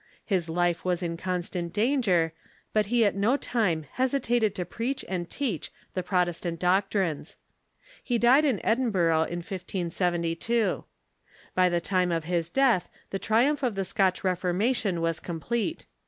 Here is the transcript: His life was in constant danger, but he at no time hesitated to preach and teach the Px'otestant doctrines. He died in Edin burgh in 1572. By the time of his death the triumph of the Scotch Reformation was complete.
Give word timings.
His 0.25 0.49
life 0.49 0.83
was 0.83 1.03
in 1.03 1.15
constant 1.15 1.71
danger, 1.73 2.33
but 2.73 2.87
he 2.87 3.05
at 3.05 3.13
no 3.13 3.37
time 3.37 3.83
hesitated 3.83 4.55
to 4.55 4.65
preach 4.65 5.05
and 5.07 5.29
teach 5.29 5.71
the 5.93 6.01
Px'otestant 6.01 6.57
doctrines. 6.57 7.37
He 8.03 8.17
died 8.17 8.43
in 8.43 8.65
Edin 8.65 8.89
burgh 8.89 9.25
in 9.29 9.43
1572. 9.45 10.85
By 11.53 11.69
the 11.69 11.79
time 11.79 12.11
of 12.11 12.23
his 12.23 12.49
death 12.49 12.89
the 13.11 13.19
triumph 13.19 13.61
of 13.61 13.75
the 13.75 13.85
Scotch 13.85 14.23
Reformation 14.23 15.01
was 15.01 15.19
complete. 15.19 15.85